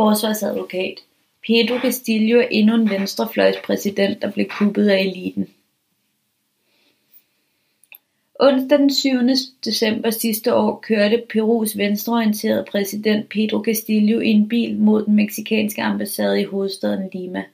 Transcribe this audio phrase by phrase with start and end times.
[0.00, 0.94] Forsvarsadvokat
[1.46, 5.48] Pedro Castillo er endnu en venstrefløjspræsident, der blev kuppet af eliten.
[8.40, 9.10] Onsdag den 7.
[9.64, 15.82] december sidste år kørte Perus venstreorienterede præsident Pedro Castillo i en bil mod den meksikanske
[15.82, 17.44] ambassade i hovedstaden Lima.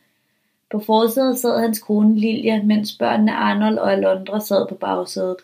[0.71, 5.37] På forsædet sad hans kone Lilia, mens børnene Arnold og Alondra sad på bagsædet.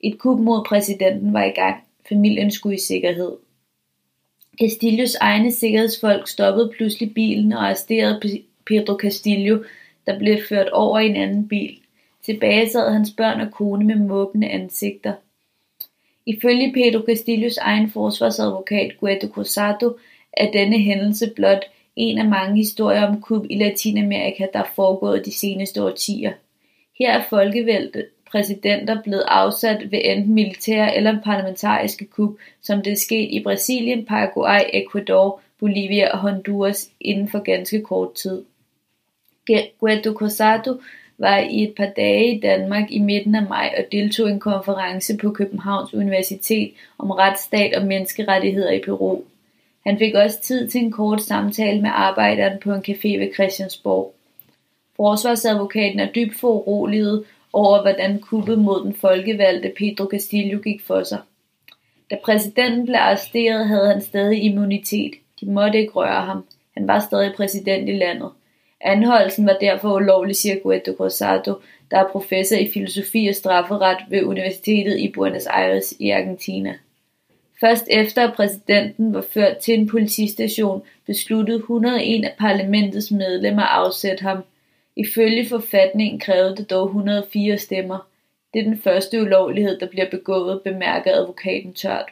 [0.00, 1.76] Et kup mod præsidenten var i gang.
[2.08, 3.32] Familien skulle i sikkerhed.
[4.58, 9.62] Castillos egne sikkerhedsfolk stoppede pludselig bilen og arresterede Pedro Castillo,
[10.06, 11.78] der blev ført over i en anden bil.
[12.22, 15.12] Tilbage sad hans børn og kone med måbende ansigter.
[16.26, 19.96] Ifølge Pedro Castillos egen forsvarsadvokat Guido Cruzado
[20.32, 21.64] er denne hændelse blot
[21.96, 26.32] en af mange historier om kup i Latinamerika, der er foregået de seneste årtier.
[26.98, 32.30] Her er folkevældet præsidenter blevet afsat ved enten militære eller parlamentariske kup,
[32.62, 38.14] som det er sket i Brasilien, Paraguay, Ecuador, Bolivia og Honduras inden for ganske kort
[38.14, 38.42] tid.
[39.80, 40.80] Guido Cruzado
[41.18, 44.40] var i et par dage i Danmark i midten af maj og deltog i en
[44.40, 49.20] konference på Københavns Universitet om retsstat og menneskerettigheder i Peru.
[49.86, 54.14] Han fik også tid til en kort samtale med arbejderen på en café ved Christiansborg.
[54.96, 61.18] Forsvarsadvokaten er dybt foruroliget over, hvordan kuppet mod den folkevalgte Pedro Castillo gik for sig.
[62.10, 65.12] Da præsidenten blev arresteret, havde han stadig immunitet.
[65.40, 66.44] De måtte ikke røre ham.
[66.76, 68.30] Han var stadig præsident i landet.
[68.80, 71.54] Anholdelsen var derfor ulovlig, siger Guido Rosado,
[71.90, 76.74] der er professor i filosofi og strafferet ved Universitetet i Buenos Aires i Argentina.
[77.60, 83.84] Først efter at præsidenten var ført til en politistation, besluttede 101 af parlamentets medlemmer at
[83.84, 84.44] afsætte ham.
[85.00, 88.08] Ifølge forfatningen krævede det dog 104 stemmer.
[88.54, 92.08] Det er den første ulovlighed, der bliver begået, bemærker advokaten tørt.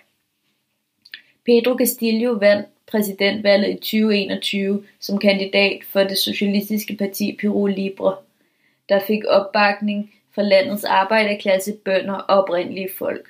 [1.47, 8.17] Pedro Castillo vandt præsidentvalget i 2021 som kandidat for det socialistiske parti Peru Libre,
[8.89, 13.29] der fik opbakning fra landets arbejderklasse, bønder og oprindelige folk.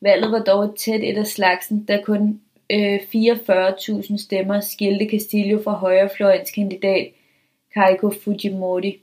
[0.00, 2.40] Valget var dog et tæt et af slagsen, da kun
[2.72, 7.12] øh, 44.000 stemmer skilte Castillo fra højrefløjens kandidat
[7.74, 9.02] Keiko Fujimori.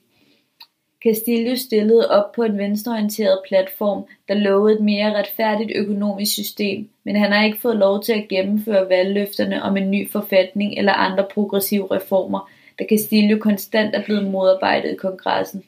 [1.07, 7.15] Castillo stillede op på en venstreorienteret platform, der lovede et mere retfærdigt økonomisk system, men
[7.15, 11.25] han har ikke fået lov til at gennemføre valgløfterne om en ny forfatning eller andre
[11.33, 12.49] progressive reformer,
[12.79, 15.63] da Castillo konstant er blevet modarbejdet i kongressen.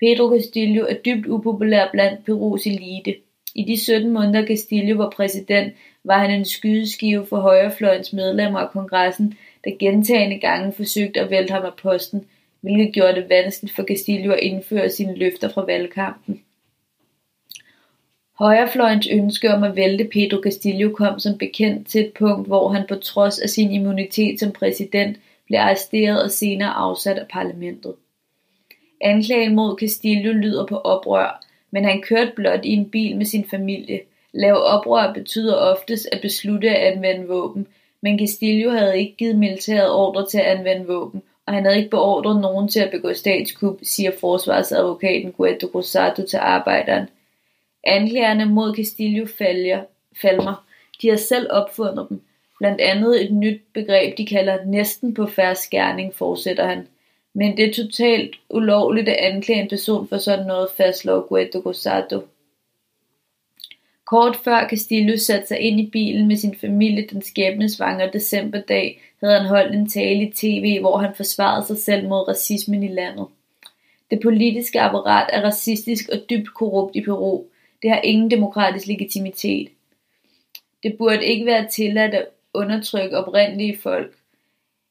[0.00, 3.14] Pedro Castillo er dybt upopulær blandt Perus elite.
[3.54, 5.74] I de 17 måneder Castillo var præsident,
[6.04, 11.52] var han en skydeskive for højrefløjens medlemmer af kongressen, der gentagende gange forsøgte at vælte
[11.52, 12.24] ham af posten,
[12.60, 16.42] hvilket gjorde det vanskeligt for Castillo at indføre sine løfter fra valgkampen.
[18.38, 22.86] Højrefløjens ønske om at vælte Pedro Castillo kom som bekendt til et punkt, hvor han
[22.88, 25.16] på trods af sin immunitet som præsident
[25.46, 27.94] blev arresteret og senere afsat af parlamentet.
[29.00, 33.44] Anklagen mod Castillo lyder på oprør, men han kørte blot i en bil med sin
[33.50, 34.00] familie.
[34.32, 37.66] Lav oprør betyder oftest at beslutte at anvende våben,
[38.00, 41.90] men Castillo havde ikke givet militæret ordre til at anvende våben, og han havde ikke
[41.90, 47.08] beordret nogen til at begå statskup, siger forsvarsadvokaten Guido Rosado til arbejderen.
[47.84, 49.82] Anklagerne mod Castillo falder,
[50.22, 50.64] falmer.
[51.02, 52.22] De har selv opfundet dem.
[52.58, 56.86] Blandt andet et nyt begreb, de kalder næsten på færre skærning, fortsætter han.
[57.34, 62.22] Men det er totalt ulovligt at anklage en person for sådan noget, fastslår Guido Rosado.
[64.10, 69.38] Kort før Castillo satte sig ind i bilen med sin familie den skæbnesvangre decemberdag, havde
[69.38, 73.26] han holdt en tale i tv, hvor han forsvarede sig selv mod racismen i landet.
[74.10, 77.44] Det politiske apparat er racistisk og dybt korrupt i Peru.
[77.82, 79.68] Det har ingen demokratisk legitimitet.
[80.82, 84.12] Det burde ikke være tilladt at undertrykke oprindelige folk.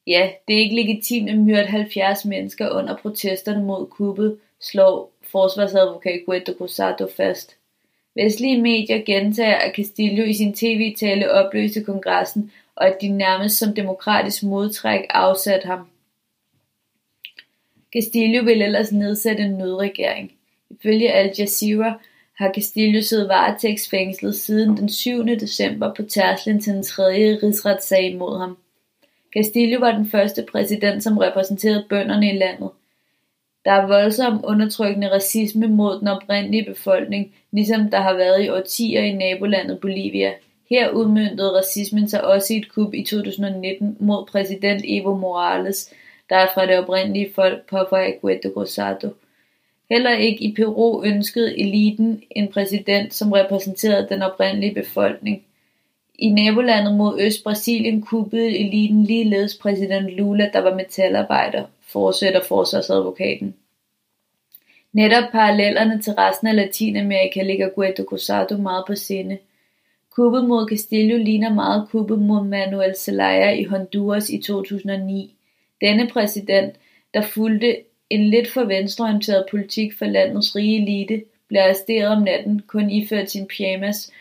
[0.07, 6.21] Ja, det er ikke legitimt at myrde 70 mennesker under protesterne mod kuppet, slår forsvarsadvokat
[6.25, 7.58] Guido Cruzado fast.
[8.23, 13.75] Vestlige medier gentager, at Castillo i sin tv-tale opløste kongressen, og at de nærmest som
[13.75, 15.87] demokratisk modtræk afsatte ham.
[17.93, 20.31] Castillo vil ellers nedsætte en nødregering.
[20.69, 21.99] Ifølge Al Jazeera
[22.37, 25.25] har Castillo siddet varetægtsfængslet siden den 7.
[25.25, 28.57] december på tærslen til den tredje rigsretssag mod ham.
[29.37, 32.69] Castillo var den første præsident, som repræsenterede bønderne i landet.
[33.65, 39.01] Der er voldsom undertrykkende racisme mod den oprindelige befolkning, ligesom der har været i årtier
[39.01, 40.33] i nabolandet Bolivia.
[40.69, 45.93] Her udmyndede racismen sig også i et kup i 2019 mod præsident Evo Morales,
[46.29, 47.77] der er fra det oprindelige folk på
[48.21, 49.09] Guedo Rosado.
[49.89, 55.43] Heller ikke i Peru ønskede eliten en præsident, som repræsenterede den oprindelige befolkning.
[56.19, 63.55] I nabolandet mod øst Brasilien kuppede eliten ligeledes præsident Lula, der var metalarbejder, fortsætter forsvarsadvokaten.
[64.93, 69.37] Netop parallellerne til resten af Latinamerika ligger Guido Cusado meget på sinde.
[70.09, 75.35] Kuppet mod Castillo ligner meget kuppet mod Manuel Zelaya i Honduras i 2009.
[75.81, 76.75] Denne præsident,
[77.13, 77.77] der fulgte
[78.09, 83.31] en lidt for venstreorienteret politik for landets rige elite, blev arresteret om natten, kun iført
[83.31, 84.11] sin pyjamas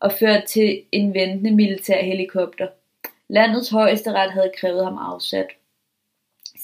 [0.00, 2.66] og ført til en ventende militær helikopter.
[3.28, 5.46] Landets højesteret havde krævet ham afsat.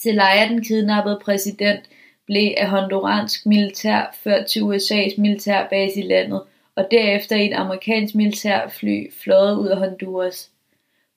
[0.03, 1.81] Zelaya, den kidnappede præsident,
[2.27, 6.43] blev af honduransk militær ført til USA's militærbase i landet,
[6.77, 10.51] og derefter i et amerikansk militærfly fløjet ud af Honduras.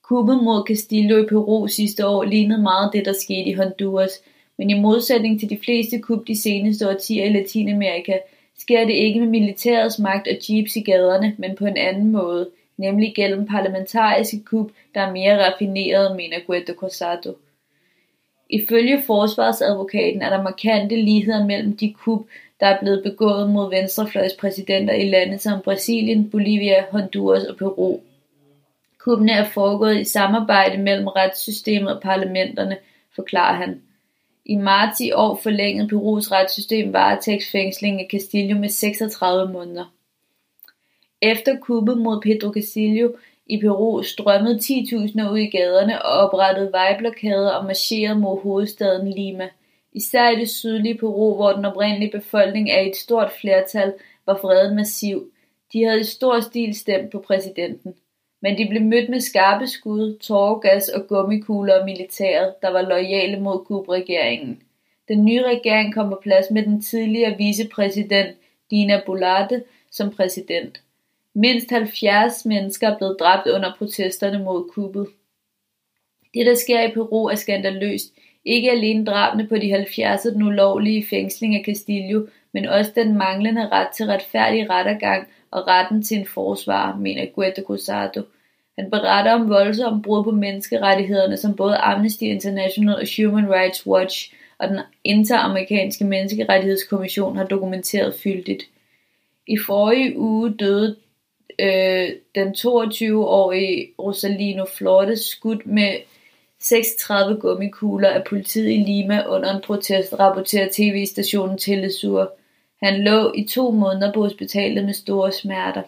[0.04, 4.12] Kuppet mod Castillo i Peru sidste år lignede meget det, der skete i Honduras,
[4.58, 8.18] men i modsætning til de fleste kup de seneste årtier i Latinamerika,
[8.60, 12.50] sker det ikke med militærets magt og jeeps i gaderne, men på en anden måde,
[12.78, 17.38] nemlig gennem parlamentariske kup, der er mere raffineret, mener Guido Corsato.
[18.50, 22.25] Ifølge forsvarsadvokaten er der markante ligheder mellem de kup,
[22.59, 28.00] der er blevet begået mod venstrefløjspræsidenter i lande som Brasilien, Bolivia, Honduras og Peru.
[29.00, 32.77] Kuppene er foregået i samarbejde mellem retssystemet og parlamenterne,
[33.15, 33.81] forklarer han.
[34.45, 39.94] I marts i år forlængede Perus retssystem varetægtsfængsling af Castillo med 36 måneder.
[41.21, 43.12] Efter kuppet mod Pedro Castillo
[43.47, 49.50] i Peru strømmede 10.000 ud i gaderne og oprettede vejblokader og marcherede mod hovedstaden Lima.
[49.94, 53.94] Især i det sydlige Peru, hvor den oprindelige befolkning er et stort flertal,
[54.25, 55.31] var freden massiv.
[55.74, 57.94] De havde i stor stil stemt på præsidenten.
[58.42, 63.39] Men de blev mødt med skarpe skud, tåregas og gummikugler af militæret, der var lojale
[63.39, 64.62] mod Kuba-regeringen.
[65.07, 68.38] Den nye regering kom på plads med den tidligere vicepræsident
[68.71, 70.81] Dina Boluarte som præsident.
[71.38, 75.08] Mindst 70 mennesker er blevet dræbt under protesterne mod kuppet.
[76.34, 78.14] Det, der sker i Peru, er skandaløst.
[78.46, 83.18] Ikke alene drabene på de 70 og den ulovlige fængsling af Castillo, men også den
[83.18, 88.22] manglende ret til retfærdig rettergang og retten til en forsvar, mener Guetta Cruzado.
[88.80, 94.34] Han beretter om voldsomme brud på menneskerettighederne, som både Amnesty International og Human Rights Watch
[94.58, 98.64] og den interamerikanske menneskerettighedskommission har dokumenteret fyldigt.
[99.48, 100.96] I forrige uge døde
[101.60, 105.96] øh, den 22-årige Rosalino Flores skudt med
[106.60, 112.31] 36 gummikugler af politiet i Lima under en protest, rapporterer tv-stationen Telesur.
[112.84, 115.81] Han lå i to måneder på hospitalet med store smerter.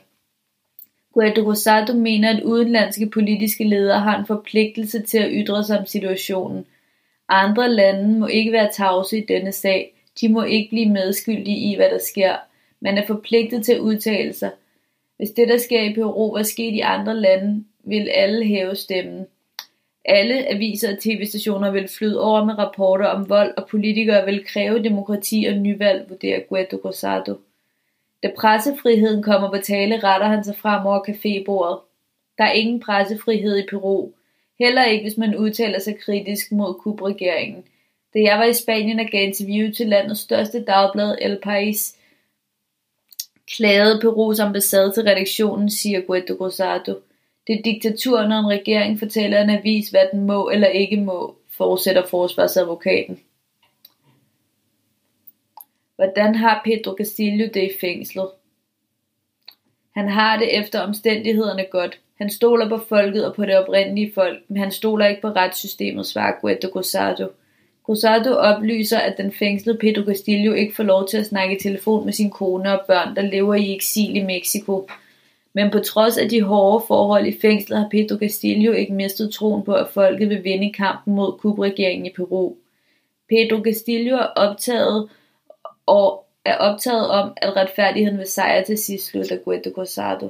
[1.14, 5.86] Guaido Rosado mener, at udenlandske politiske ledere har en forpligtelse til at ytre sig om
[5.86, 6.66] situationen.
[7.30, 9.94] Andre lande må ikke være tavse i denne sag.
[10.22, 12.36] De må ikke blive medskyldige i, hvad der sker.
[12.80, 14.52] Man er forpligtet til at udtale sig.
[15.18, 19.28] Hvis det, der sker i Peru, var sket i andre lande, vil alle hæve stemmen.
[20.06, 24.84] Alle aviser og tv-stationer vil flyde over med rapporter om vold, og politikere vil kræve
[24.84, 27.36] demokrati og nyvalg, vurderer Guaido Rosado.
[28.24, 31.80] Da pressefriheden kommer på tale, retter han sig frem over cafébordet.
[32.38, 34.12] Der er ingen pressefrihed i Peru.
[34.60, 37.64] Heller ikke, hvis man udtaler sig kritisk mod kubregeringen.
[38.14, 41.97] Da jeg var i Spanien og gav interview til landets største dagblad El País,
[43.56, 46.94] klagede Perus ambassade til redaktionen, siger Guido Rosado.
[47.48, 51.36] Det er diktatur, når en regering fortæller en avis, hvad den må eller ikke må,
[51.58, 53.20] fortsætter forsvarsadvokaten.
[55.96, 58.30] Hvordan har Pedro Castillo det i fængslet?
[59.96, 62.00] Han har det efter omstændighederne godt.
[62.18, 66.06] Han stoler på folket og på det oprindelige folk, men han stoler ikke på retssystemet,
[66.06, 67.28] svarer Guido Rosado.
[67.90, 72.06] Rosado oplyser, at den fængslede Pedro Castillo ikke får lov til at snakke i telefon
[72.06, 74.88] med sin kone og børn, der lever i eksil i Mexico.
[75.54, 79.64] Men på trods af de hårde forhold i fængslet har Pedro Castillo ikke mistet troen
[79.64, 82.56] på, at folket vil vinde kampen mod kubregeringen i Peru.
[83.30, 85.10] Pedro Castillo er optaget
[85.86, 90.30] og er optaget om, at retfærdigheden vil sejre til sidst, slutter Guedo Rosado.